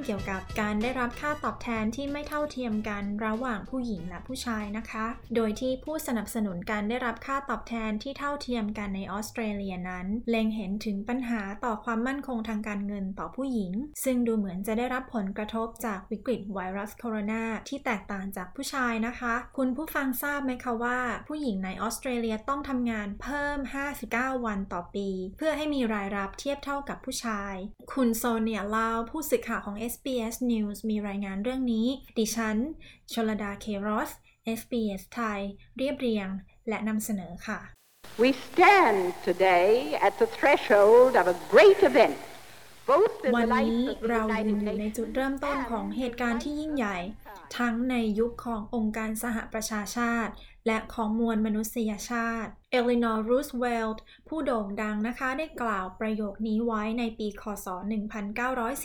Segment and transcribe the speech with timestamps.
[0.00, 13.72] เรื่องเกี่ยวกับการได้รับค่าตอบแทนที่ไม่เท่าเทียมกันระหว่างผู้หญิงและผู้ชายนะคะ โดยที่ผู้สนับสนุนการได้รับค่าตอบแทนที่เท่าเทียมกันในออสเตรเลียนั้น เล็งเห็นถึงปัญหาต่อความมั่นคงทางการเงินต่อผู้หญิง
[14.04, 23.58] ซึ่งดูเหมือนจะได้รับผลกระทบจากวิกฤตไวรัสโคโรนาที่แตกต่างจากผู้ชายนะคะ คุณผู้ฟังทราบไหมคะว่า ผู้หญิงในออสเตรเลียต้องทำงานเพิ่ม
[24.02, 27.54] 59 วันต่อปี เพื่อให้มีรายรับเทียบเท่ากับผู้ชาย
[27.92, 31.86] คุณโซเนียลาวผู้สื่อข่าวของ SBS News มีรายงานเรื่องนี้
[32.18, 32.56] ดิฉัน
[33.12, 34.10] ชลดาเคโรส
[34.60, 35.40] SBS ไทย
[35.76, 36.28] เรียบเรียง
[36.68, 37.60] และนำเสนอค่ะ
[38.22, 39.68] We stand today
[40.06, 42.16] at the threshold of a great event.
[42.90, 46.98] Both in วัน the life นี้ of the เราอยู่ United ใน Nations จุดเริ่มต้นของเหตุการณ์ที่ยิ่งใหญ่
[47.58, 50.32] ทั้งในยุคขององค์การสหประชาชาติ
[50.66, 57.66] และของมวลมนุษยชาติ เอลินอร์รูสเวลต์ผู้โด่งดังนะคะได้กล่าวประโยคนี้ไว้ในปีคศ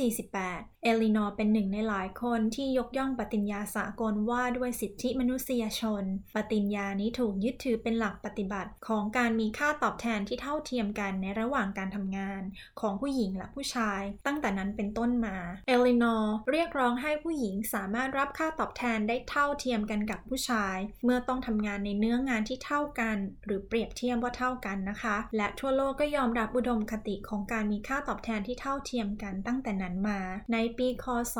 [0.03, 6.03] 1948 เอลินอร์เป็นหนึ่งในหลายคนที่ยกย่องปฏิญญาสากลว่าด้วยสิทธิมนุษยชน
[6.35, 12.41] ปฏิญญานี้ถูกยึดถือเป็นหลักปฏิบัติของการมีค่าตอบแทนที่เท่าเทียมกันในระหว่างการทำงาน
[12.81, 30.19] ของผู้หญิงและผู้ชาย ตั้งแต่นั้นเป็นต้นมา เอลินอร์เรียกร้องให้ผู้หญิงสามารถรับค่าตอบแทนได้เท่าเทียมกันกับผู้ชาย เมื่อต้องทำงานในเนื้องานที่เท่ากัน หรือเปรียบเทียบว่าเท่ากันนะคะ และทั่วโลกก็ยอมรับอุดมคติของการมีค่าตอบแทนที่เท่าเทียมกันตั้งแต่นั้นมา
[30.53, 31.05] ในปีค
[31.35, 31.37] ศ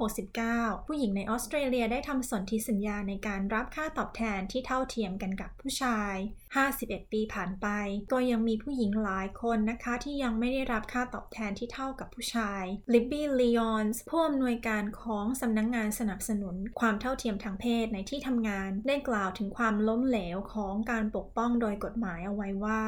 [0.00, 6.16] 1969 ผู้หญิงในออสเตรเลียได้ทำสนธิสัญญาในการรับค่าตอบแทนที่เท่าเทียมกันกับผู้ชาย
[6.60, 7.66] 51 ปีผ่านไป
[8.12, 22.82] ก็ยังมีผู้หญิงหลายคนนะคะที่ยังไม่ได้รับค่าตอบแทนที่เท่ากับผู้ชายลิบบี้ลีออนส์ผู้อำนวยการของสำนักงงานสนับสนุนความเท่าเทียมทางเพศในที่ทำงาน ได้กล่าวถึงความล้มเหลวของการปกป้องโดยกฎหมายเอาไว้ว่า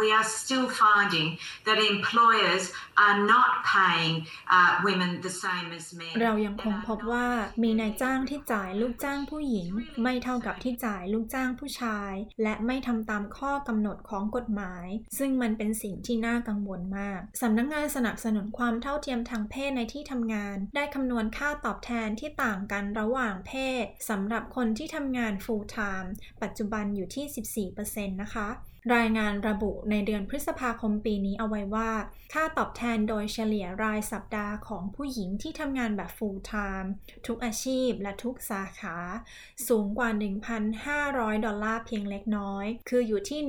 [0.00, 1.28] We are still finding
[1.66, 2.64] that employers
[3.04, 4.14] are not paying
[4.56, 6.14] uh, women the same as men.
[6.22, 7.26] เรายังคงพบว่า
[7.62, 9.68] มีนายจ้างที่จ่ายลูกจ้างผู้หญิง
[10.02, 12.12] ไม่เท่ากับที่จ่ายลูกจ้างผู้ชาย
[12.42, 14.86] และไม่ทำตามข้อกำหนดของกฎหมาย
[15.18, 23.52] ซึ่งมันเป็นสิ่งที่น่ากังวลมากสำนักงงานสนับสนุนความเท่าเทียมทางเพศในที่ทำงาน ได้คำนวณค่าตอบแทนที่ต่างกันระหว่างเพ
[23.82, 26.08] ศสำหรับคนที่ทำงาน full time
[26.42, 28.48] ปัจจุบันอยู่ที่ 14%นะคะ
[28.94, 31.90] รายงานระบุในเดือนพฤษภาคมปีนี้เอาไว้ว่า
[32.32, 36.88] ค่าตอบแทนโดยเฉลี่ยรายสัปดาห์ของผู้หญิงที่ทำงานแบบ full time
[37.26, 38.96] ทุกอาชีพและทุกสาขา
[39.68, 40.10] สูงกว่า
[40.76, 43.40] 1,500 ดอลลาร์เพียงเล็กน้อย คืออยู่ที่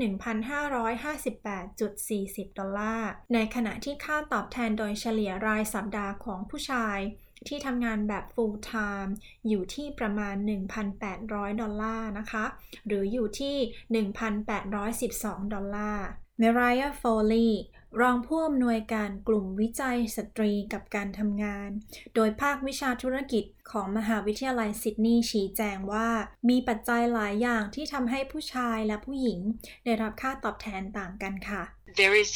[2.48, 7.00] 1,558.40 ดอลลาร์ ในขณะที่ค่าตอบแทนโดยเฉลี่ยรายสัปดาห์ของผู้ชาย
[7.48, 9.12] ที่ทำงานแบบ full time
[9.48, 10.36] อยู่ที่ประมาณ
[11.00, 12.46] 1,800 ดอลลาร์นะคะ
[12.88, 14.06] หรืออยู่ที่
[14.60, 16.08] 1,812 ดอลลาร์
[16.40, 17.50] เมรายาโฟลี
[18.02, 21.70] รองผู้อำนวยการกลุ่มวิจัยสตรีกับการทำงาน
[22.16, 26.10] โดยภาควิชาธุรกิจของมหาวิทยาลัยซิดนีย์ชี้แจงว่า
[26.50, 29.40] มีปัจจัยหลายอย่างที่ทำให้ผู้ชายและผู้หญิง
[29.86, 31.64] ได้รับค่าตอบแทนต่างกันค่ะ
[32.02, 32.32] there is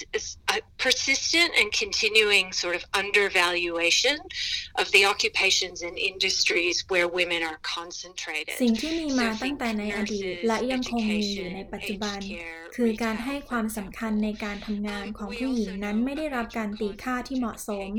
[0.55, 4.17] a persistent and continuing sort of undervaluation
[4.81, 8.55] of the occupations and industries where women are concentrated.
[8.63, 12.19] สิ่งที่มีมาตั้งแต่ในอดีตและยังคงมีอยู่ในปัจจุบัน
[12.75, 17.89] คือการให้ความสำคัญในการทำงานของผู้หญิงนั้นไม่ได้รับการตีค่าที่เหมาะสม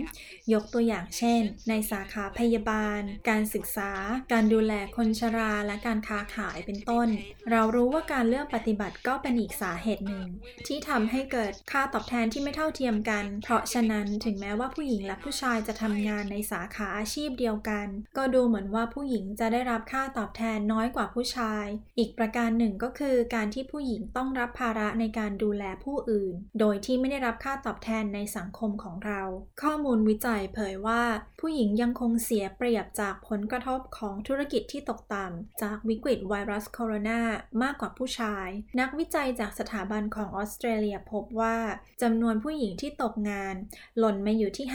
[0.53, 3.93] ยกตัวอย่างเช่น ในสาขาพยาบาล การศึกษา
[4.33, 7.09] การดูแลคนชราและการค้าขายเป็นต้น
[7.51, 10.27] เรารู้ว่าการเลือกปฏิบัติก็เป็นอีกสาเหตุหนึ่ง
[10.67, 17.87] ที่ทำให้เกิด ค่าตอบแทนที่ไม่เท่าเทียมกัน เพราะฉะนั้นถึงแม้ว่าผู้หญิงและผู้ชายจะทำงานในสาขาอาชีพเดียวกัน
[18.17, 21.67] ก็ดูเหมือนว่าผู้หญิงจะได้รับค่าตอบแทนน้อยกว่าผู้ชาย
[21.99, 29.23] อีกประการหนึ่งก็คือการที่ผู้หญิงต้องรับภาระในการดูแลผู้อื่น โดยที่ไม่ได้รับค่าตอบแทนในสังคมของเรา
[29.63, 31.03] ข้อมูลวิจัยเผยว่า
[31.41, 37.21] ผู้หญิงยังคงเสียเปรียบจากผลกระทบของธุรกิจที่ตกต่ำจากวิกฤตไวรัสโคโรนา
[37.63, 38.49] มากกว่าผู้ชาย
[38.81, 41.57] นักวิจัยจากสถาบันของออสเตรเลียพบว่า
[42.03, 43.55] จำนวนผู้หญิงที่ตกงาน
[43.99, 44.67] หล่นมาอยู่ที่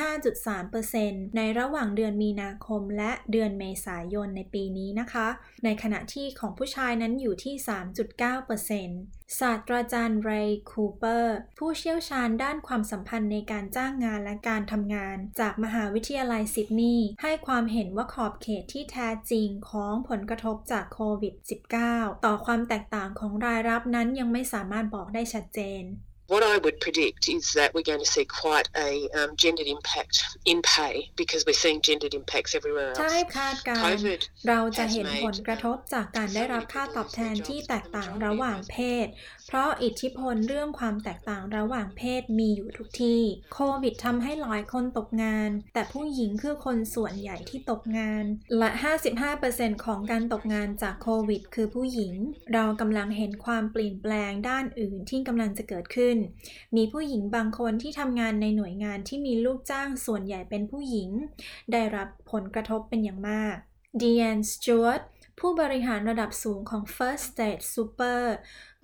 [0.59, 5.27] 5.3%ในระหว่างเดือนมีนาคมและเดือนเมษายนในปีนี้นะคะ
[5.63, 7.55] ในขณะที่ของผู้ชายนั้นอยู่ที่
[8.87, 21.33] 3.9%ศาสตราจารย์เรย์คูเปอร์ ผู้เชี่ยวชาญด้านความสัมพันธ์ในการจ้างงานและการทำงาน จากมหาวิทยาลัยซิดนีย์ให้ความเห็นว่าขอบเขตที่แท้จริงของผลกระทบจากโควิด
[21.79, 25.83] -19 ต่อความแตกต่างของรายรับนั้นยังไม่สามารถบอกได้ชัดเจน
[26.27, 30.15] What I would predict is that we're going to see quite a um, gendered impact
[30.45, 32.99] in pay because we're seeing gendered impacts everywhere else.
[32.99, 33.79] ใช่คาดการ
[34.47, 39.07] เราจะเห็นผลกระทบจากการได้รับค่าตอบแทนที่แตกต่างระหว่างเพศ
[39.47, 43.21] เพราะอิทธิพลเรื่องความแตกต่างระหว่างเพศมีอยู่ทุกที่
[43.53, 48.25] โควิดทำให้หลายคนตกงาน แต่ผู้หญิงคือคนส่วนใหญ่ที่ตกงาน
[48.57, 48.69] และ
[49.27, 52.13] 55%ของการตกงานจากโควิด คือผู้หญิง
[52.53, 56.12] เรากำลังเห็นความเปลี่ยนแปลงด้านอื่นที่กำลังจะเกิดขึ้น
[56.75, 61.09] มีผู้หญิงบางคนที่ทำงานในหน่วยงานที่มีลูกจ้างส่วนใหญ่เป็นผู้หญิง
[61.71, 63.55] ได้รับผลกระทบเป็นอย่างมาก
[64.01, 65.01] ดีแอนสจวต
[65.39, 68.23] ผู้บริหารระดับสูงของ First State Super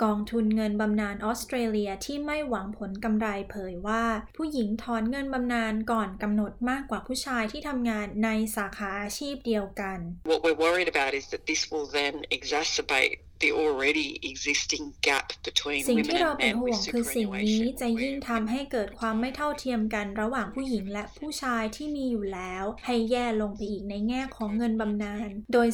[0.04, 4.04] กองทุนเงินบำนาญออสเตรเลียที่ไม่หวังผลกำไรเผยว่า
[4.38, 10.00] ผู้หญิงถอนเงินบำนาญก่อนกำหนดมากกว่าผู้ชายที่ทำงานในสาขาอาชีพเดียวกัน
[10.30, 15.82] What we're worried about is that this will then exacerbate the already existing gap between
[15.90, 17.80] สิ่ง women ที่เรา and เป็น men ห่ว with งคือสิ่งนี้ superannuation.
[17.82, 25.68] จะยิ่งทำให้เกิดความไม่เท่าเทียมกันระหว่างผู้หญิงและผู้ชายที่มีอยู่แล้ว ให้แย่ลงไปอีกในแง่ของเงินบำนาญ โดย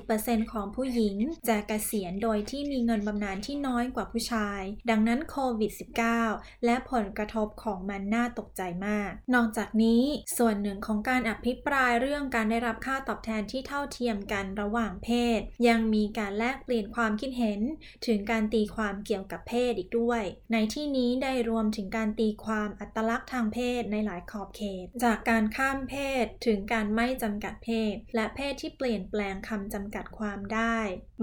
[0.00, 1.16] 40%ของผู้หญิง
[1.48, 5.72] จะเกษียณโดยที่มีเงินบำนาญที่น้อยกว่าผู้ชาย ดังนั้นโควิด
[6.18, 10.02] -19 และผลกระทบของมันน่าตกใจมาก นอกจากนี้
[10.38, 15.08] ส่วนหนึ่งของการอภิปรายเรื่องการได้รับค่าตอบแทนที่เท่าเทียมกันระหว่างเพ
[15.38, 17.60] ศ ยังมีการแลกเปลี่ยนความความคิดเห็น
[18.06, 20.22] ถึงการตีความเกี่ยวกับเพศอีกด้วย
[20.52, 30.78] ในที่นี้ได้รวมถึงการตีความอัตลักษณ์ทางเพศในหลายขอบเขต จากการข้ามเพศถึงการไม่จำกัดเพศ และเพศที่เปลี่ยนแปลงคำจำกัดความได้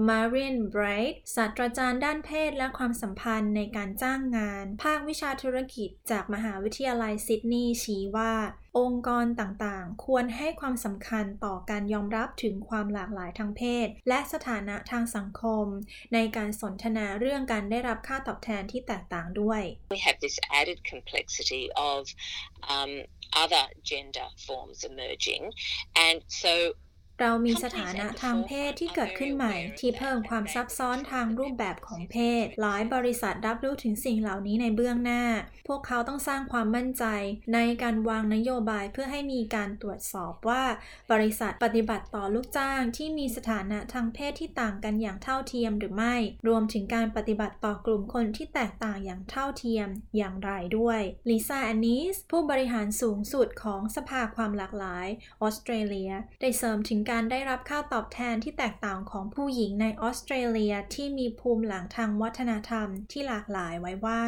[0.08, 8.34] มาเรียนไบรท์ศาสตราจารย์ด้านเพศและความสัมพันธ์ในการจ้างงาน ภาควิชาธุรกิจจากมหาวิทยาลัยซิดนีย์ชี้ว่า
[8.78, 15.66] องค์กรต่างๆ ควรให้ความสำคัญต่อการยอมรับถึงความหลากหลายทางเพศ และสถานะทางสังคม
[16.14, 19.62] ในการสนทนาเรื่องการได้รับค่าตอบแทนที่แตกต่างด้วย
[19.94, 22.00] We have this added complexity of
[22.74, 22.92] um,
[23.42, 25.42] other gender forms emerging,
[26.06, 26.52] and so
[27.20, 35.22] เรามีสถานะทางเพศที่เกิดขึ้นใหม่ ที่เพิ่มความซับซ้อนทางรูปแบบของเพศ หลายบริษัทรับรู้ถึงสิ่งเหล่านี้ในเบื้องหน้า
[35.68, 37.04] พวกเขาต้องสร้างความมั่นใจ
[37.54, 40.62] ในการวางนโยบายเพื่อให้มีการตรวจสอบว่า
[41.12, 46.14] บริษัทปฏิบัติต่อลูกจ้างที่มีสถานะทางเพศที่ต่างกันอย่างเท่าเทียมหรือไม่
[46.48, 55.06] รวมถึงการปฏิบัติต่อกลุ่มคนที่แตกต่างอย่างเท่าเทียมอย่างไรด้วยลิซ่าแอนนิสผู้บริหารสูงสุดของสภาความหลากหลาย
[55.42, 64.22] ออสเตรเลีย ได้เสริมถึงการได้รับค่าตอบแทนที่แตกต่างของผู้หญิงในออสเตรเลียที่มีภูมิหลังทางวัฒนธรรมที่หลากหลายไว้ว่า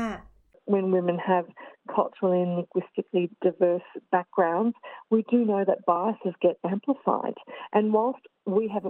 [0.73, 1.47] when women have
[1.95, 4.77] culturally and linguistically diverse backgrounds,
[5.11, 7.37] we do know that biases get amplified.
[7.73, 8.25] And whilst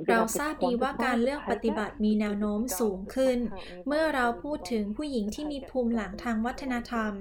[0.09, 3.39] เรา able to ทราบดีว่าการเลือกปฏิบัติมีแนวโน้มสูงขึ้น
[3.87, 7.13] เมื่อเราพูดถึงผู้หญิงที่มีภูมิหลังทางวัฒนธรรม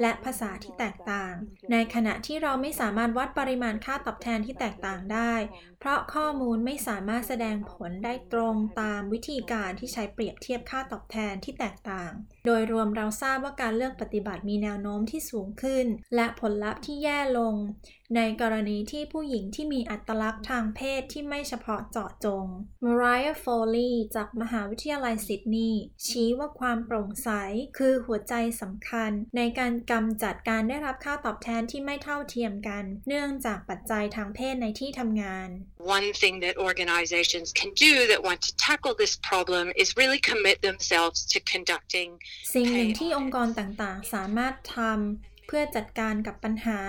[0.00, 1.34] และภาษาที่แตกต่าง
[1.72, 5.34] ในขณะที่เราไม่สามารถวัดปริมาณค่าตอบแทนที่แตกต่างได้
[5.80, 12.10] เพราะข้อมูลไม่สามารถแสดงผลได้ตรงตามวิธีการที่ใช้เปรียบเทียบค่าตอบแทนที่แตกต่าง
[12.46, 17.54] โดยรวมเราทราบว่าการเลือกปฏิบัติมีแนวโน้มที่สูงขึ้น และผลลัพธ์ที่แย่ลง
[18.16, 22.46] ในกรณีที่ผู้หญิงที่มีอัตลักษณ์ทางเพศที่ไม่เฉพาะเจาะจง
[22.84, 27.28] Mariah Foley จากมหาวิทยาลัยซิดนีย์ชี้ว่าความโปร่งใส
[27.78, 35.48] คือหัวใจสำคัญ ในการกำจัดการได้รับค่าตอบแทนที่ไม่เท่าเทียมกัน เนื่องจากปัจจัยทางเพศในที่ทำงาน
[35.96, 40.56] One thing that organizations can do that want to tackle this problem is really commit
[40.68, 42.10] themselves to conducting
[42.54, 46.80] สิ่งหนึ่งที่องค์กรต่างๆ สามารถทำเพื่อจัดการกับปัญหา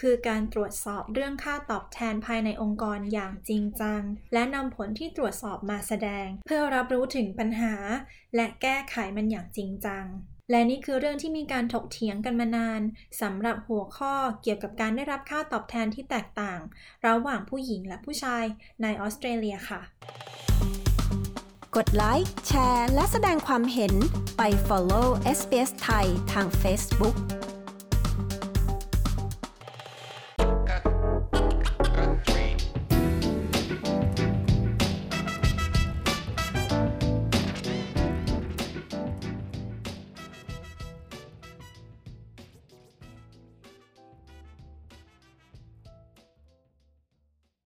[0.00, 4.02] คือการตรวจสอบเรื่องค่าตอบแทนภายในองค์กรอย่างจริงจัง
[4.32, 7.74] และนำผลที่ตรวจสอบมาแสดง เพื่อรับรู้ถึงปัญหา
[8.36, 10.04] และแก้ไขมันอย่างจริงจัง
[10.50, 12.80] และนี่คือเรื่องที่มีการถกเถียงกันมานาน
[13.20, 16.60] สำหรับหัวข้อเกี่ยวกับการได้รับค่าตอบแทนที่แตกต่าง
[17.06, 18.44] ระหว่างผู้หญิงและผู้ชาย
[18.82, 19.80] ในออสเตรเลียค่ะ
[21.76, 23.94] กดไลค์แชร์ และแสดงความเห็น
[24.36, 27.16] ไป follow SBS ไทยทาง Facebook